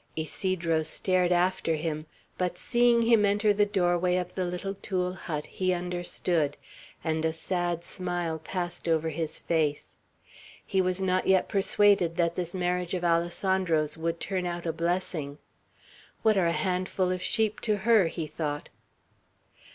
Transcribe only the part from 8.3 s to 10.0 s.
passed over his face.